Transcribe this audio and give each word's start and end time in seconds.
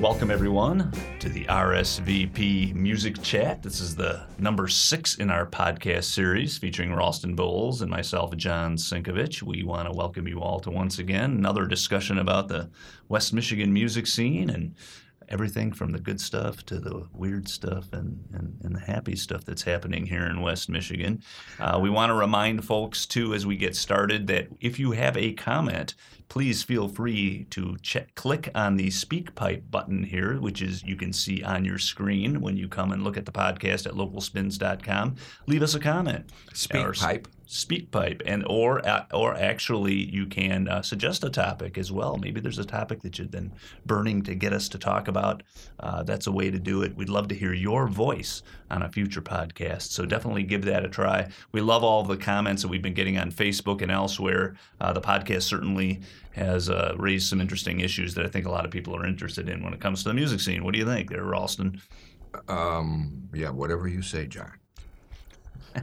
Welcome, 0.00 0.30
everyone, 0.30 0.92
to 1.20 1.30
the 1.30 1.46
RSVP 1.46 2.74
Music 2.74 3.22
Chat. 3.22 3.62
This 3.62 3.80
is 3.80 3.96
the 3.96 4.26
number 4.38 4.68
six 4.68 5.14
in 5.14 5.30
our 5.30 5.46
podcast 5.46 6.04
series 6.04 6.58
featuring 6.58 6.94
Ralston 6.94 7.34
Bowles 7.34 7.80
and 7.80 7.90
myself, 7.90 8.36
John 8.36 8.76
Sinkevics. 8.76 9.42
We 9.42 9.62
want 9.62 9.88
to 9.88 9.96
welcome 9.96 10.28
you 10.28 10.42
all 10.42 10.60
to 10.60 10.70
once 10.70 10.98
again 10.98 11.30
another 11.30 11.64
discussion 11.64 12.18
about 12.18 12.48
the 12.48 12.68
West 13.08 13.32
Michigan 13.32 13.72
music 13.72 14.06
scene 14.06 14.50
and 14.50 14.74
everything 15.28 15.72
from 15.72 15.92
the 15.92 15.98
good 15.98 16.20
stuff 16.20 16.64
to 16.66 16.78
the 16.78 17.06
weird 17.12 17.48
stuff 17.48 17.92
and, 17.92 18.24
and, 18.32 18.58
and 18.62 18.74
the 18.74 18.80
happy 18.80 19.16
stuff 19.16 19.44
that's 19.44 19.62
happening 19.62 20.06
here 20.06 20.26
in 20.26 20.40
West 20.40 20.68
Michigan. 20.68 21.22
Uh, 21.58 21.78
we 21.80 21.90
want 21.90 22.10
to 22.10 22.14
remind 22.14 22.64
folks, 22.64 23.06
too, 23.06 23.34
as 23.34 23.46
we 23.46 23.56
get 23.56 23.76
started, 23.76 24.26
that 24.26 24.48
if 24.60 24.78
you 24.78 24.92
have 24.92 25.16
a 25.16 25.32
comment, 25.32 25.94
please 26.28 26.62
feel 26.62 26.88
free 26.88 27.46
to 27.50 27.76
check, 27.82 28.14
click 28.14 28.50
on 28.54 28.76
the 28.76 28.88
SpeakPipe 28.88 29.70
button 29.70 30.02
here, 30.02 30.40
which 30.40 30.62
is 30.62 30.82
you 30.82 30.96
can 30.96 31.12
see 31.12 31.42
on 31.42 31.64
your 31.64 31.78
screen 31.78 32.40
when 32.40 32.56
you 32.56 32.68
come 32.68 32.92
and 32.92 33.02
look 33.02 33.16
at 33.16 33.26
the 33.26 33.32
podcast 33.32 33.86
at 33.86 33.92
localspins.com. 33.92 35.16
Leave 35.46 35.62
us 35.62 35.74
a 35.74 35.80
comment. 35.80 36.30
Speak 36.52 36.82
pipe. 36.94 37.28
SpeakPipe, 37.46 38.22
and 38.26 38.44
or 38.48 38.82
or 39.12 39.34
actually 39.34 39.94
you 39.94 40.26
can 40.26 40.68
uh, 40.68 40.82
suggest 40.82 41.24
a 41.24 41.30
topic 41.30 41.78
as 41.78 41.92
well. 41.92 42.16
Maybe 42.16 42.40
there's 42.40 42.58
a 42.58 42.64
topic 42.64 43.02
that 43.02 43.18
you've 43.18 43.30
been 43.30 43.52
burning 43.84 44.22
to 44.22 44.34
get 44.34 44.52
us 44.52 44.68
to 44.70 44.78
talk 44.78 45.08
about. 45.08 45.42
Uh, 45.78 46.02
that's 46.02 46.26
a 46.26 46.32
way 46.32 46.50
to 46.50 46.58
do 46.58 46.82
it. 46.82 46.96
We'd 46.96 47.08
love 47.08 47.28
to 47.28 47.34
hear 47.34 47.52
your 47.52 47.86
voice 47.86 48.42
on 48.70 48.82
a 48.82 48.90
future 48.90 49.22
podcast. 49.22 49.90
So 49.92 50.04
definitely 50.04 50.42
give 50.42 50.64
that 50.64 50.84
a 50.84 50.88
try. 50.88 51.28
We 51.52 51.60
love 51.60 51.84
all 51.84 52.02
the 52.02 52.16
comments 52.16 52.62
that 52.62 52.68
we've 52.68 52.82
been 52.82 52.94
getting 52.94 53.18
on 53.18 53.30
Facebook 53.30 53.82
and 53.82 53.92
elsewhere. 53.92 54.56
Uh, 54.80 54.92
the 54.92 55.00
podcast 55.00 55.42
certainly 55.42 56.00
has 56.32 56.68
uh, 56.68 56.94
raised 56.98 57.28
some 57.28 57.40
interesting 57.40 57.80
issues 57.80 58.14
that 58.14 58.26
I 58.26 58.28
think 58.28 58.46
a 58.46 58.50
lot 58.50 58.64
of 58.64 58.70
people 58.70 58.96
are 58.96 59.06
interested 59.06 59.48
in 59.48 59.62
when 59.62 59.72
it 59.72 59.80
comes 59.80 60.02
to 60.02 60.08
the 60.08 60.14
music 60.14 60.40
scene. 60.40 60.64
What 60.64 60.72
do 60.72 60.78
you 60.78 60.84
think, 60.84 61.10
there, 61.10 61.24
Ralston? 61.24 61.80
Um, 62.48 63.28
yeah, 63.32 63.50
whatever 63.50 63.88
you 63.88 64.02
say, 64.02 64.26
John. 64.26 64.52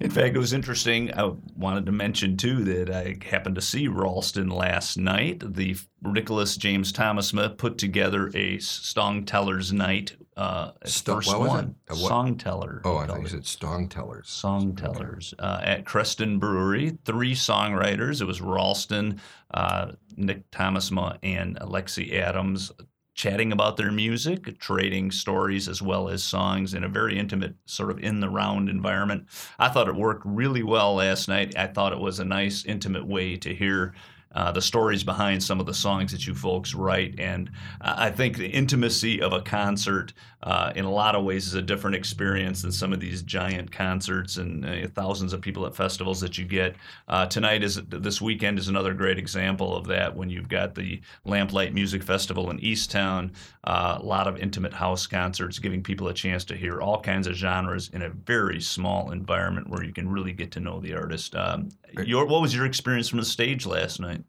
In 0.00 0.10
fact, 0.10 0.36
it 0.36 0.38
was 0.38 0.52
interesting. 0.52 1.12
I 1.14 1.32
wanted 1.56 1.86
to 1.86 1.92
mention 1.92 2.36
too 2.36 2.62
that 2.64 2.90
I 2.90 3.16
happened 3.24 3.56
to 3.56 3.60
see 3.60 3.88
Ralston 3.88 4.48
last 4.48 4.96
night. 4.96 5.42
The 5.44 5.76
Nicholas 6.02 6.56
James 6.56 6.92
Thomas 6.92 7.32
put 7.56 7.78
together 7.78 8.30
a 8.34 8.58
Song 8.60 9.24
Tellers 9.24 9.72
Night, 9.72 10.16
uh, 10.36 10.70
Sto- 10.84 11.16
first 11.16 11.28
what 11.28 11.40
was 11.40 11.48
it? 11.48 11.52
one, 11.54 11.74
Song 11.96 12.36
Teller. 12.36 12.80
Oh, 12.84 12.96
I 12.98 13.06
thought 13.06 13.20
you 13.22 13.28
said 13.28 13.42
Stong 13.42 13.88
Tellers. 13.88 14.28
Song 14.28 14.76
Tellers 14.76 15.34
uh, 15.40 15.60
at 15.62 15.84
Creston 15.84 16.38
Brewery. 16.38 16.96
Three 17.04 17.34
songwriters. 17.34 18.20
It 18.20 18.26
was 18.26 18.40
Ralston, 18.40 19.20
uh, 19.52 19.92
Nick 20.16 20.48
Thomasma, 20.52 21.18
and 21.24 21.58
Alexi 21.58 22.12
Adams 22.14 22.70
chatting 23.18 23.50
about 23.50 23.76
their 23.76 23.90
music, 23.90 24.56
trading 24.60 25.10
stories 25.10 25.68
as 25.68 25.82
well 25.82 26.08
as 26.08 26.22
songs 26.22 26.72
in 26.72 26.84
a 26.84 26.88
very 26.88 27.18
intimate, 27.18 27.52
sort 27.66 27.90
of 27.90 27.98
in 27.98 28.20
the 28.20 28.28
round 28.28 28.68
environment. 28.68 29.26
I 29.58 29.70
thought 29.70 29.88
it 29.88 29.96
worked 29.96 30.22
really 30.24 30.62
well 30.62 30.94
last 30.94 31.26
night. 31.26 31.58
I 31.58 31.66
thought 31.66 31.92
it 31.92 31.98
was 31.98 32.20
a 32.20 32.24
nice, 32.24 32.64
intimate 32.64 33.04
way 33.04 33.36
to 33.36 33.52
hear. 33.52 33.92
Uh, 34.32 34.52
the 34.52 34.60
stories 34.60 35.02
behind 35.02 35.42
some 35.42 35.58
of 35.58 35.64
the 35.64 35.74
songs 35.74 36.12
that 36.12 36.26
you 36.26 36.34
folks 36.34 36.74
write. 36.74 37.18
And 37.18 37.50
I 37.80 38.10
think 38.10 38.36
the 38.36 38.46
intimacy 38.46 39.22
of 39.22 39.32
a 39.32 39.40
concert, 39.40 40.12
uh, 40.42 40.70
in 40.76 40.84
a 40.84 40.90
lot 40.90 41.14
of 41.14 41.24
ways, 41.24 41.46
is 41.46 41.54
a 41.54 41.62
different 41.62 41.96
experience 41.96 42.60
than 42.60 42.70
some 42.70 42.92
of 42.92 43.00
these 43.00 43.22
giant 43.22 43.72
concerts 43.72 44.36
and 44.36 44.66
uh, 44.66 44.86
thousands 44.94 45.32
of 45.32 45.40
people 45.40 45.64
at 45.64 45.74
festivals 45.74 46.20
that 46.20 46.36
you 46.36 46.44
get. 46.44 46.76
Uh, 47.08 47.24
tonight 47.26 47.62
is 47.62 47.80
this 47.88 48.20
weekend 48.20 48.58
is 48.58 48.68
another 48.68 48.92
great 48.92 49.18
example 49.18 49.74
of 49.74 49.86
that. 49.86 50.14
When 50.14 50.28
you've 50.28 50.48
got 50.48 50.74
the 50.74 51.00
Lamplight 51.26 51.72
Music 51.72 52.02
Festival 52.02 52.50
in 52.50 52.58
Eastown, 52.58 53.32
uh, 53.64 53.98
a 53.98 54.04
lot 54.04 54.28
of 54.28 54.38
intimate 54.38 54.74
house 54.74 55.06
concerts, 55.06 55.58
giving 55.58 55.82
people 55.82 56.08
a 56.08 56.14
chance 56.14 56.44
to 56.44 56.56
hear 56.56 56.82
all 56.82 57.00
kinds 57.00 57.26
of 57.26 57.34
genres 57.34 57.88
in 57.94 58.02
a 58.02 58.10
very 58.10 58.60
small 58.60 59.10
environment 59.10 59.68
where 59.70 59.82
you 59.82 59.92
can 59.92 60.08
really 60.08 60.32
get 60.32 60.50
to 60.52 60.60
know 60.60 60.80
the 60.80 60.94
artist. 60.94 61.34
Um, 61.34 61.70
your, 62.04 62.26
what 62.26 62.42
was 62.42 62.54
your 62.54 62.66
experience 62.66 63.08
from 63.08 63.18
the 63.18 63.24
stage 63.24 63.66
last 63.66 64.00
night? 64.00 64.22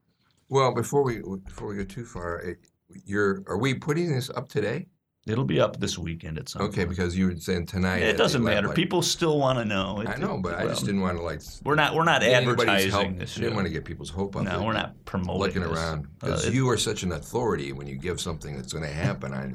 Well, 0.50 0.74
before 0.74 1.04
we 1.04 1.22
before 1.46 1.68
we 1.68 1.76
go 1.76 1.84
too 1.84 2.06
far, 2.06 2.40
it, 2.40 2.58
you're 3.06 3.44
are 3.48 3.58
we 3.58 3.74
putting 3.76 4.14
this 4.14 4.30
up 4.32 4.50
today? 4.50 4.88
It'll 5.28 5.44
be 5.46 5.60
up 5.60 5.80
this 5.80 5.96
weekend 5.98 6.40
at 6.40 6.50
some 6.50 6.64
Okay, 6.64 6.78
point. 6.78 6.90
because 6.90 7.16
you 7.16 7.28
were 7.28 7.36
saying 7.36 7.68
tonight. 7.68 8.02
It 8.02 8.18
doesn't 8.18 8.42
matter. 8.42 8.70
Lamplight. 8.70 8.76
People 8.76 9.02
still 9.04 9.38
want 9.38 9.60
to 9.60 9.66
know. 9.66 10.00
It- 10.00 10.08
I 10.08 10.16
know, 10.16 10.40
but 10.42 10.56
I 10.56 10.66
just 10.66 10.82
well, 10.82 10.86
didn't 10.88 11.02
want 11.02 11.18
to 11.18 11.24
like. 11.24 11.42
We're 11.64 11.76
not. 11.76 11.94
We're 11.94 12.06
not 12.06 12.24
advertising 12.24 12.90
help- 12.90 13.18
this. 13.18 13.36
Didn't 13.36 13.54
want 13.54 13.68
to 13.68 13.72
get 13.72 13.86
people's 13.86 14.10
hope 14.10 14.36
up. 14.38 14.44
No, 14.44 14.58
like, 14.58 14.66
we're 14.66 14.74
not 14.74 15.06
promoting. 15.06 15.40
looking 15.42 15.62
this. 15.62 15.72
around 15.72 16.06
Uh, 16.06 16.10
because 16.26 16.46
it- 16.48 16.54
you 16.56 16.68
are 16.70 16.78
such 16.78 17.04
an 17.04 17.12
authority 17.12 17.74
when 17.74 17.86
you 17.86 17.96
give 17.96 18.20
something 18.20 18.56
that's 18.56 18.74
going 18.74 18.86
to 18.86 18.92
happen. 18.92 19.34
I 19.34 19.52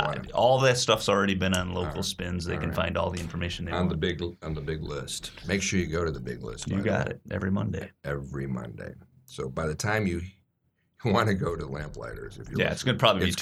uh, 0.00 0.22
all 0.32 0.60
that 0.60 0.78
stuff's 0.78 1.08
already 1.08 1.34
been 1.34 1.54
on 1.54 1.72
local 1.72 1.94
right. 1.96 2.04
spins. 2.04 2.44
They 2.44 2.58
can 2.58 2.68
right. 2.68 2.76
find 2.76 2.96
all 2.96 3.10
the 3.10 3.20
information 3.20 3.64
they 3.64 3.72
on 3.72 3.88
the 3.88 3.94
want. 3.94 4.00
big 4.00 4.22
on 4.42 4.54
the 4.54 4.60
big 4.60 4.82
list. 4.82 5.32
Make 5.48 5.62
sure 5.62 5.80
you 5.80 5.86
go 5.86 6.04
to 6.04 6.12
the 6.12 6.20
big 6.20 6.44
list. 6.44 6.68
you 6.68 6.80
got 6.82 7.08
it 7.08 7.20
every 7.32 7.50
Monday. 7.50 7.90
every 8.04 8.46
Monday. 8.46 8.92
So 9.30 9.48
by 9.48 9.66
the 9.66 9.74
time 9.74 10.06
you 10.06 10.22
want 11.04 11.28
to 11.28 11.34
go 11.34 11.56
to 11.56 11.64
Lamplighters, 11.66 12.38
if 12.38 12.50
you 12.50 12.56
Yeah, 12.58 12.72
it's 12.72 12.82
going 12.82 12.96
to 12.96 13.00
probably 13.00 13.26
be 13.26 13.32